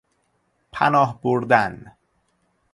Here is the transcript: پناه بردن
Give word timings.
پناه 0.71 1.19
بردن 1.23 1.95